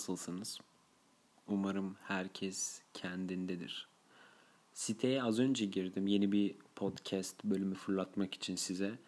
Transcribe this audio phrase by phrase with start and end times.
[0.00, 0.58] nasılsınız?
[1.48, 3.88] Umarım herkes kendindedir.
[4.72, 8.98] Siteye az önce girdim yeni bir podcast bölümü fırlatmak için size.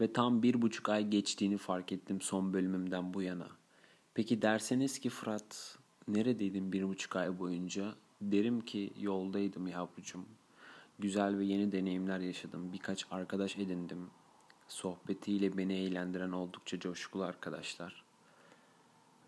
[0.00, 3.48] Ve tam bir buçuk ay geçtiğini fark ettim son bölümümden bu yana.
[4.14, 5.78] Peki derseniz ki Fırat
[6.08, 7.94] neredeydin bir buçuk ay boyunca?
[8.20, 10.26] Derim ki yoldaydım yavrucum.
[10.98, 12.72] Güzel ve yeni deneyimler yaşadım.
[12.72, 14.06] Birkaç arkadaş edindim.
[14.68, 18.09] Sohbetiyle beni eğlendiren oldukça coşkulu arkadaşlar.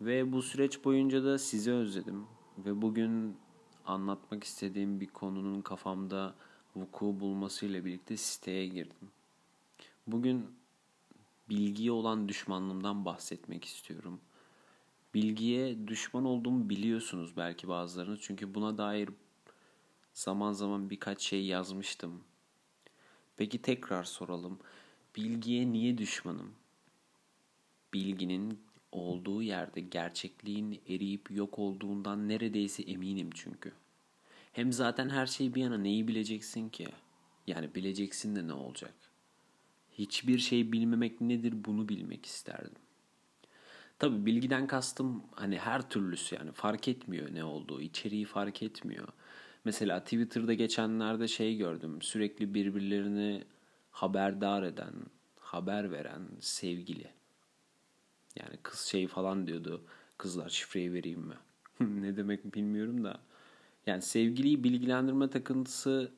[0.05, 2.25] Ve bu süreç boyunca da sizi özledim.
[2.57, 3.37] Ve bugün
[3.85, 6.35] anlatmak istediğim bir konunun kafamda
[6.75, 9.11] vuku bulmasıyla birlikte siteye girdim.
[10.07, 10.45] Bugün
[11.49, 14.19] bilgiye olan düşmanlığımdan bahsetmek istiyorum.
[15.13, 18.19] Bilgiye düşman olduğumu biliyorsunuz belki bazılarınız.
[18.21, 19.09] Çünkü buna dair
[20.13, 22.23] zaman zaman birkaç şey yazmıştım.
[23.37, 24.59] Peki tekrar soralım.
[25.15, 26.51] Bilgiye niye düşmanım?
[27.93, 33.71] Bilginin olduğu yerde gerçekliğin eriyip yok olduğundan neredeyse eminim çünkü.
[34.53, 36.87] Hem zaten her şey bir yana neyi bileceksin ki?
[37.47, 38.93] Yani bileceksin de ne olacak?
[39.91, 42.83] Hiçbir şey bilmemek nedir bunu bilmek isterdim.
[43.99, 49.07] Tabi bilgiden kastım hani her türlüsü yani fark etmiyor ne olduğu, içeriği fark etmiyor.
[49.65, 52.01] Mesela Twitter'da geçenlerde şey gördüm.
[52.01, 53.43] Sürekli birbirlerini
[53.91, 54.93] haberdar eden,
[55.39, 57.22] haber veren sevgili.
[58.39, 59.83] Yani kız şey falan diyordu.
[60.17, 61.35] Kızlar şifreyi vereyim mi?
[61.79, 63.19] ne demek bilmiyorum da.
[63.85, 66.11] Yani sevgiliyi bilgilendirme takıntısı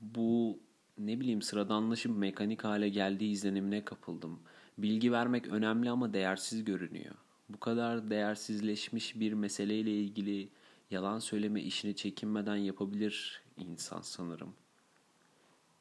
[0.00, 0.58] bu
[0.98, 4.40] ne bileyim sıradanlaşıp mekanik hale geldiği izlenimine kapıldım.
[4.78, 7.14] Bilgi vermek önemli ama değersiz görünüyor.
[7.48, 10.48] Bu kadar değersizleşmiş bir meseleyle ilgili
[10.90, 14.54] yalan söyleme işini çekinmeden yapabilir insan sanırım.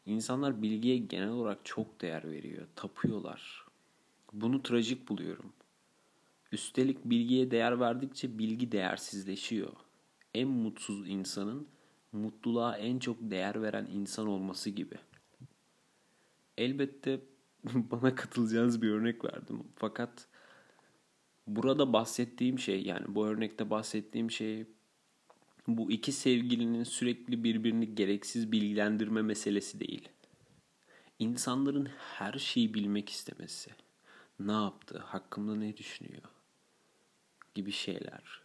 [0.05, 3.62] İnsanlar bilgiye genel olarak çok değer veriyor, tapıyorlar.
[4.33, 5.53] Bunu trajik buluyorum.
[6.51, 9.73] Üstelik bilgiye değer verdikçe bilgi değersizleşiyor.
[10.33, 11.67] En mutsuz insanın
[12.11, 14.95] mutluluğa en çok değer veren insan olması gibi.
[16.57, 17.19] Elbette
[17.63, 19.63] bana katılacağınız bir örnek verdim.
[19.75, 20.27] Fakat
[21.47, 24.65] burada bahsettiğim şey yani bu örnekte bahsettiğim şey
[25.67, 30.09] bu iki sevgilinin sürekli birbirini gereksiz bilgilendirme meselesi değil.
[31.19, 33.71] İnsanların her şeyi bilmek istemesi
[34.47, 36.23] ne yaptı, hakkımda ne düşünüyor
[37.55, 38.41] gibi şeyler.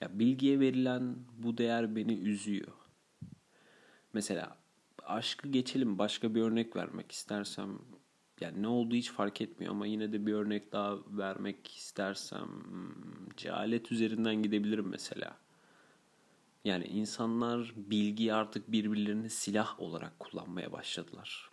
[0.00, 2.72] Ya bilgiye verilen bu değer beni üzüyor.
[4.12, 4.56] Mesela
[5.02, 7.78] aşkı geçelim başka bir örnek vermek istersem
[8.40, 12.48] yani ne olduğu hiç fark etmiyor ama yine de bir örnek daha vermek istersem
[13.36, 15.36] cehalet üzerinden gidebilirim mesela.
[16.64, 21.47] Yani insanlar bilgiyi artık birbirlerini silah olarak kullanmaya başladılar.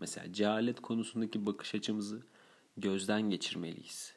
[0.00, 2.22] Mesela cehalet konusundaki bakış açımızı
[2.76, 4.14] gözden geçirmeliyiz.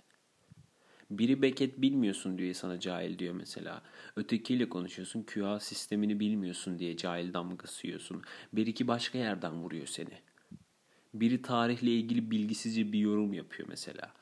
[1.11, 3.81] Biri Beckett bilmiyorsun diye sana cahil diyor mesela.
[4.15, 8.21] Ötekiyle konuşuyorsun QA sistemini bilmiyorsun diye cahil damgası yiyorsun.
[8.53, 10.19] Bir iki başka yerden vuruyor seni.
[11.13, 14.13] Biri tarihle ilgili bilgisizce bir yorum yapıyor mesela.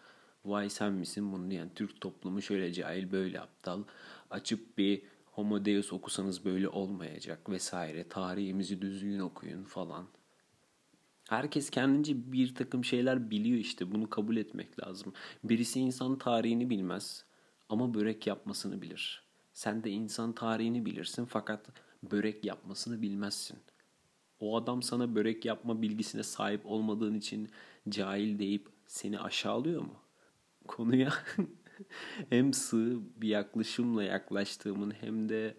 [0.46, 3.84] Vay sen misin bunu diyen Türk toplumu şöyle cahil böyle aptal.
[4.30, 8.10] Açıp bir Homo Deus okusanız böyle olmayacak vesaire.
[8.10, 10.08] Tarihimizi düzgün okuyun falan.
[11.32, 13.92] Herkes kendince bir takım şeyler biliyor işte.
[13.92, 15.14] Bunu kabul etmek lazım.
[15.44, 17.26] Birisi insan tarihini bilmez
[17.70, 19.24] ama börek yapmasını bilir.
[19.54, 21.66] Sen de insan tarihini bilirsin fakat
[22.04, 23.60] börek yapmasını bilmezsin.
[24.40, 27.50] O adam sana börek yapma bilgisine sahip olmadığın için
[27.90, 29.96] cahil deyip seni aşağılıyor mu?
[30.68, 31.14] Konuya
[32.30, 35.58] hem sığ bir yaklaşımla yaklaştığımın hem de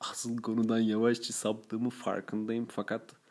[0.00, 3.23] asıl konudan yavaşça saptığımı farkındayım fakat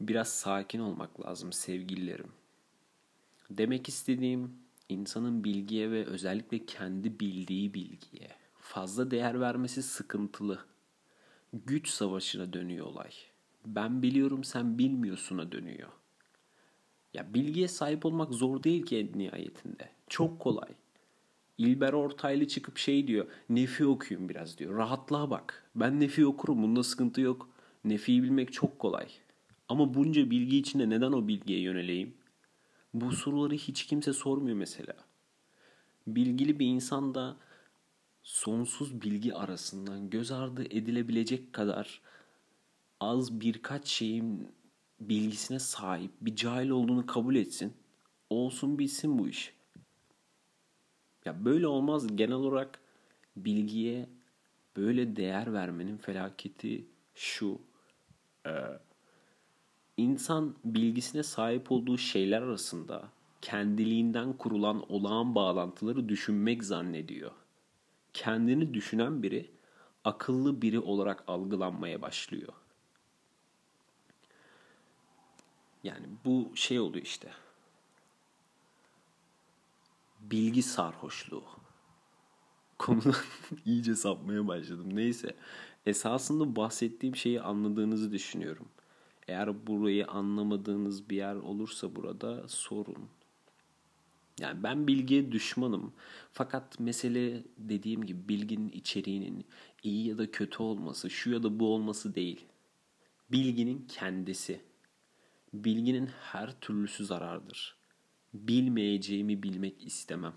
[0.00, 2.32] biraz sakin olmak lazım sevgililerim.
[3.50, 4.52] Demek istediğim
[4.88, 8.28] insanın bilgiye ve özellikle kendi bildiği bilgiye
[8.60, 10.58] fazla değer vermesi sıkıntılı.
[11.52, 13.10] Güç savaşına dönüyor olay.
[13.66, 15.88] Ben biliyorum sen bilmiyorsuna dönüyor.
[17.14, 19.90] Ya bilgiye sahip olmak zor değil ki nihayetinde.
[20.08, 20.68] Çok kolay.
[21.58, 23.26] İlber Ortaylı çıkıp şey diyor.
[23.48, 24.76] Nefi okuyun biraz diyor.
[24.76, 25.70] Rahatlığa bak.
[25.74, 26.62] Ben Nefi okurum.
[26.62, 27.48] Bunda sıkıntı yok.
[27.84, 29.08] Nefi'yi bilmek çok kolay.
[29.68, 32.14] Ama bunca bilgi içinde neden o bilgiye yöneleyim?
[32.94, 34.94] Bu soruları hiç kimse sormuyor mesela.
[36.06, 37.36] Bilgili bir insan da
[38.22, 42.00] sonsuz bilgi arasından göz ardı edilebilecek kadar
[43.00, 44.48] az birkaç şeyin
[45.00, 47.72] bilgisine sahip bir cahil olduğunu kabul etsin.
[48.30, 49.54] Olsun bilsin bu iş.
[51.24, 52.16] Ya böyle olmaz.
[52.16, 52.80] Genel olarak
[53.36, 54.08] bilgiye
[54.76, 57.60] böyle değer vermenin felaketi şu.
[58.46, 58.50] Ee,
[59.98, 63.08] insan bilgisine sahip olduğu şeyler arasında
[63.40, 67.30] kendiliğinden kurulan olağan bağlantıları düşünmek zannediyor.
[68.12, 69.50] Kendini düşünen biri
[70.04, 72.52] akıllı biri olarak algılanmaya başlıyor.
[75.84, 77.30] Yani bu şey oluyor işte.
[80.20, 81.44] Bilgi sarhoşluğu.
[82.78, 83.14] Konudan
[83.64, 84.96] iyice sapmaya başladım.
[84.96, 85.36] Neyse.
[85.86, 88.68] Esasında bahsettiğim şeyi anladığınızı düşünüyorum.
[89.28, 93.08] Eğer burayı anlamadığınız bir yer olursa burada sorun.
[94.40, 95.92] Yani ben bilgiye düşmanım.
[96.32, 99.44] Fakat mesele dediğim gibi bilginin içeriğinin
[99.82, 102.44] iyi ya da kötü olması, şu ya da bu olması değil.
[103.32, 104.60] Bilginin kendisi.
[105.54, 107.76] Bilginin her türlüsü zarardır.
[108.34, 110.34] Bilmeyeceğimi bilmek istemem.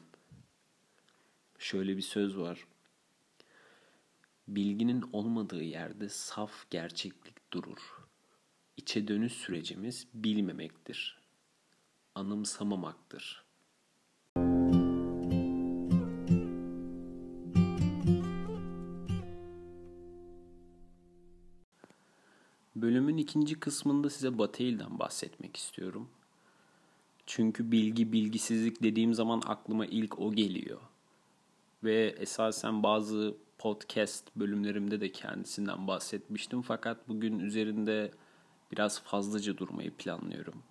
[1.60, 2.68] Şöyle bir söz var.
[4.48, 8.01] Bilginin olmadığı yerde saf gerçeklik durur.
[8.92, 11.20] İçe dönüş sürecimiz bilmemektir.
[12.16, 13.46] Anımsamamaktır.''
[22.76, 26.10] Bölümün ikinci kısmında size Bataille'den bahsetmek istiyorum.
[27.26, 30.82] Çünkü bilgi, bilgisizlik dediğim zaman aklıma ilk o geliyor.
[31.84, 36.62] Ve esasen bazı podcast bölümlerimde de kendisinden bahsetmiştim.
[36.62, 38.12] Fakat bugün üzerinde
[38.72, 40.64] biraz fazlaca durmayı planlıyorum.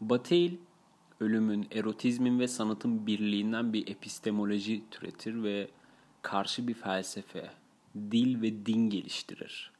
[0.00, 0.56] Bataille,
[1.20, 5.70] ölümün, erotizmin ve sanatın birliğinden bir epistemoloji türetir ve
[6.22, 7.50] karşı bir felsefe,
[7.96, 9.72] dil ve din geliştirir.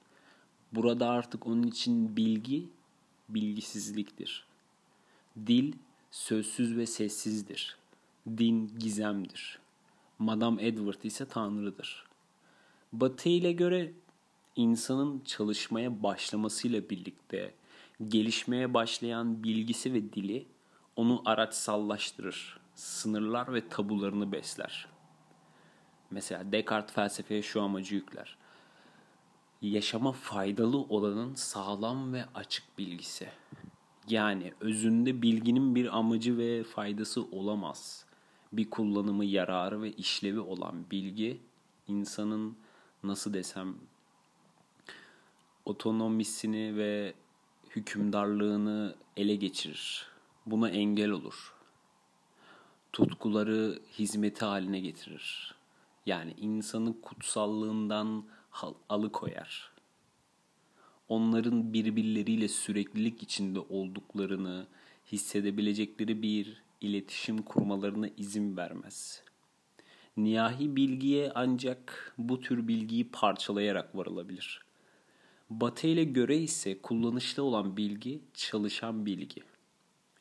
[0.73, 2.69] Burada artık onun için bilgi
[3.29, 4.47] bilgisizliktir.
[5.47, 5.73] Dil
[6.11, 7.77] sözsüz ve sessizdir.
[8.29, 9.59] Din gizemdir.
[10.19, 12.07] Madame Edward ise tanrıdır.
[12.93, 13.93] Batı ile göre
[14.57, 17.55] insanın çalışmaya başlamasıyla birlikte
[18.09, 20.47] gelişmeye başlayan bilgisi ve dili
[20.97, 24.89] onu araçsallaştırır, sınırlar ve tabularını besler.
[26.11, 28.37] Mesela Descartes felsefeye şu amacı yükler
[29.71, 33.29] yaşama faydalı olanın sağlam ve açık bilgisi.
[34.09, 38.07] Yani özünde bilginin bir amacı ve faydası olamaz.
[38.53, 41.41] Bir kullanımı, yararı ve işlevi olan bilgi
[41.89, 42.57] insanın
[43.03, 43.75] nasıl desem
[45.65, 47.15] otonomisini ve
[47.71, 50.07] hükümdarlığını ele geçirir.
[50.47, 51.55] Buna engel olur.
[52.93, 55.55] Tutkuları hizmeti haline getirir.
[56.07, 58.25] Yani insanı kutsallığından
[58.89, 59.71] alıkoyar.
[61.09, 64.67] Onların birbirleriyle süreklilik içinde olduklarını
[65.13, 69.23] hissedebilecekleri bir iletişim kurmalarına izin vermez.
[70.17, 74.64] Niyahi bilgiye ancak bu tür bilgiyi parçalayarak varılabilir.
[75.51, 79.43] Batı ile göre ise kullanışlı olan bilgi çalışan bilgi.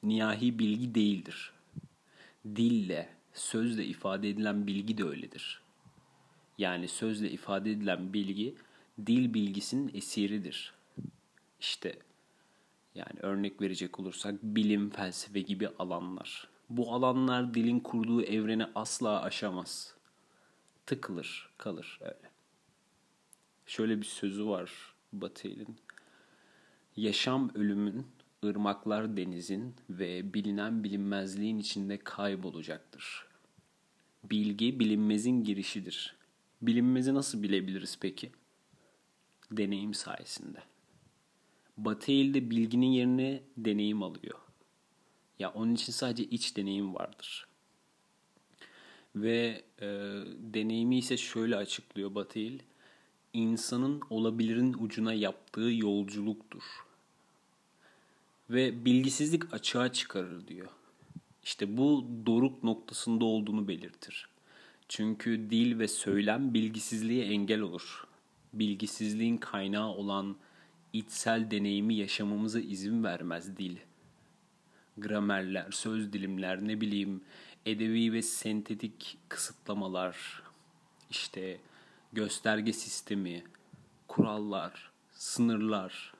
[0.03, 1.53] Niyahi bilgi değildir.
[2.45, 5.63] Dille, sözle ifade edilen bilgi de öyledir
[6.57, 8.55] yani sözle ifade edilen bilgi
[9.05, 10.73] dil bilgisinin esiridir.
[11.59, 11.99] İşte
[12.95, 16.47] yani örnek verecek olursak bilim, felsefe gibi alanlar.
[16.69, 19.95] Bu alanlar dilin kurduğu evreni asla aşamaz.
[20.85, 22.31] Tıkılır, kalır öyle.
[23.65, 25.75] Şöyle bir sözü var Bataille'in.
[26.95, 28.05] Yaşam ölümün,
[28.43, 33.27] ırmaklar denizin ve bilinen bilinmezliğin içinde kaybolacaktır.
[34.23, 36.15] Bilgi bilinmezin girişidir.
[36.61, 38.31] Bilinmezi nasıl bilebiliriz peki?
[39.51, 40.63] Deneyim sayesinde.
[41.77, 44.39] Batı elde bilginin yerine deneyim alıyor.
[45.39, 47.47] Ya onun için sadece iç deneyim vardır.
[49.15, 49.87] Ve e,
[50.53, 52.59] deneyimi ise şöyle açıklıyor Batı il.
[53.33, 56.63] İnsanın olabilirin ucuna yaptığı yolculuktur.
[58.49, 60.67] Ve bilgisizlik açığa çıkarır diyor.
[61.43, 64.27] İşte bu doruk noktasında olduğunu belirtir.
[64.89, 68.07] Çünkü dil ve söylem bilgisizliğe engel olur.
[68.53, 70.35] Bilgisizliğin kaynağı olan
[70.93, 73.77] içsel deneyimi yaşamamıza izin vermez dil.
[74.97, 77.21] Gramerler, söz dilimler, ne bileyim
[77.65, 80.43] edebi ve sentetik kısıtlamalar,
[81.09, 81.59] işte
[82.13, 83.43] gösterge sistemi,
[84.07, 86.13] kurallar, sınırlar.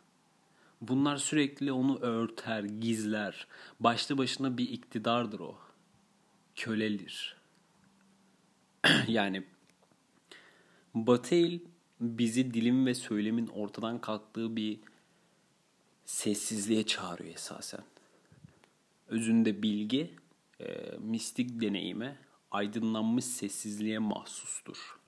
[0.81, 3.47] Bunlar sürekli onu örter, gizler.
[3.79, 5.57] Başlı başına bir iktidardır o.
[6.55, 7.37] Kölelir.
[9.07, 9.43] yani
[10.93, 11.59] Bataille
[11.99, 14.79] bizi dilim ve söylemin ortadan kalktığı bir
[16.05, 17.83] sessizliğe çağırıyor esasen.
[19.07, 20.15] Özünde bilgi,
[20.59, 22.17] e, mistik deneyime,
[22.51, 25.02] aydınlanmış sessizliğe mahsustur.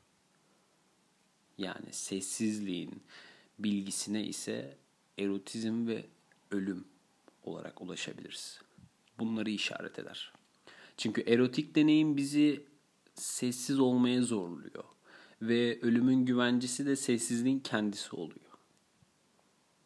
[1.57, 3.03] Yani sessizliğin
[3.59, 4.77] bilgisine ise
[5.17, 6.05] erotizm ve
[6.51, 6.87] ölüm
[7.43, 8.61] olarak ulaşabiliriz.
[9.19, 10.33] bunları işaret eder.
[10.97, 12.65] Çünkü erotik deneyim bizi
[13.13, 14.83] sessiz olmaya zorluyor.
[15.41, 18.51] Ve ölümün güvencesi de sessizliğin kendisi oluyor.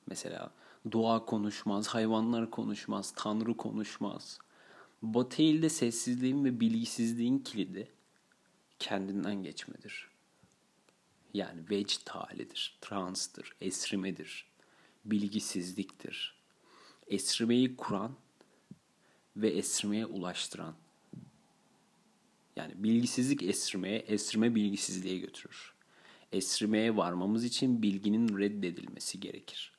[0.08, 0.52] Mesela
[0.92, 4.40] doğa konuşmaz, hayvanlar konuşmaz, tanrı konuşmaz.
[5.02, 7.88] Bataille'de sessizliğin ve bilgisizliğin kilidi
[8.80, 10.10] kendinden geçmedir.
[11.34, 14.46] Yani vecd halidir, transtır, esrimedir,
[15.06, 16.40] bilgisizliktir.
[17.08, 18.12] Esrimeyi kuran
[19.38, 20.76] ve esrimeye ulaştıran.
[22.56, 25.74] Yani bilgisizlik esrimeye, esrime bilgisizliğe götürür.
[26.32, 29.74] Esrimeye varmamız için bilginin reddedilmesi gerekir.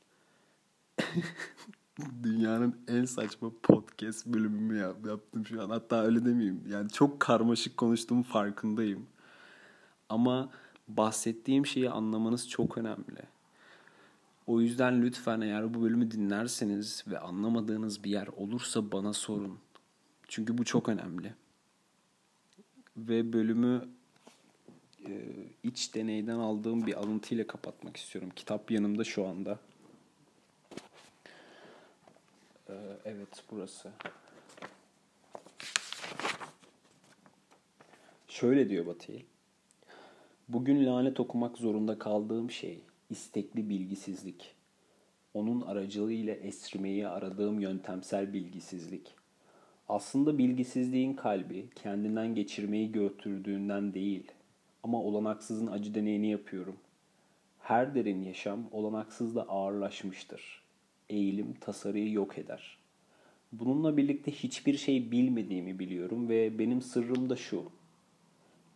[2.22, 5.70] Dünyanın en saçma podcast bölümümü yap, yaptım şu an.
[5.70, 6.62] Hatta öyle demeyeyim.
[6.68, 9.06] Yani çok karmaşık konuştuğum farkındayım.
[10.08, 10.50] Ama
[10.96, 13.22] bahsettiğim şeyi anlamanız çok önemli.
[14.46, 19.58] O yüzden lütfen eğer bu bölümü dinlerseniz ve anlamadığınız bir yer olursa bana sorun.
[20.28, 21.34] Çünkü bu çok önemli.
[22.96, 23.88] Ve bölümü
[25.06, 25.12] e,
[25.62, 28.30] iç deneyden aldığım bir alıntıyla kapatmak istiyorum.
[28.36, 29.58] Kitap yanımda şu anda.
[32.68, 33.90] E, evet burası.
[38.28, 39.22] Şöyle diyor Batı'yı.
[40.52, 42.78] Bugün lanet okumak zorunda kaldığım şey
[43.10, 44.54] istekli bilgisizlik.
[45.34, 49.14] Onun aracılığıyla esrimeyi aradığım yöntemsel bilgisizlik.
[49.88, 54.32] Aslında bilgisizliğin kalbi kendinden geçirmeyi götürdüğünden değil
[54.82, 56.76] ama olanaksızın acı deneyini yapıyorum.
[57.58, 60.62] Her derin yaşam olanaksızla ağırlaşmıştır.
[61.08, 62.78] Eğilim tasarıyı yok eder.
[63.52, 67.64] Bununla birlikte hiçbir şey bilmediğimi biliyorum ve benim sırrım da şu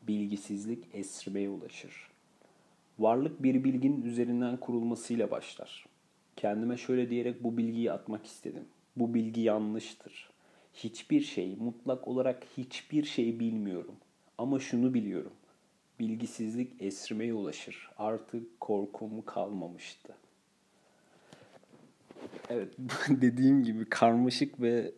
[0.08, 2.08] bilgisizlik esrimeye ulaşır.
[2.98, 5.86] Varlık bir bilginin üzerinden kurulmasıyla başlar.
[6.36, 8.64] Kendime şöyle diyerek bu bilgiyi atmak istedim.
[8.96, 10.30] Bu bilgi yanlıştır.
[10.74, 13.94] Hiçbir şey, mutlak olarak hiçbir şey bilmiyorum.
[14.38, 15.32] Ama şunu biliyorum.
[16.00, 17.90] Bilgisizlik esrimeye ulaşır.
[17.98, 20.14] Artık korkum kalmamıştı.
[22.50, 22.74] Evet,
[23.08, 24.92] dediğim gibi karmaşık ve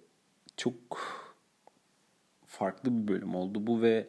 [0.57, 0.75] çok
[2.47, 4.09] farklı bir bölüm oldu bu ve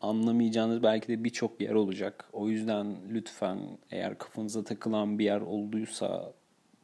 [0.00, 2.28] anlamayacağınız belki de birçok yer olacak.
[2.32, 3.58] O yüzden lütfen
[3.90, 6.32] eğer kafanıza takılan bir yer olduysa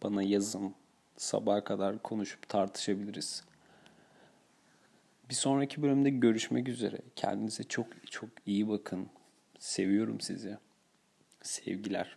[0.03, 0.75] bana yazın.
[1.17, 3.45] Sabaha kadar konuşup tartışabiliriz.
[5.31, 6.99] Bir sonraki bölümde görüşmek üzere.
[7.17, 9.09] Kendinize çok çok iyi bakın.
[9.59, 10.59] Seviyorum sizi.
[11.43, 12.17] Sevgiler.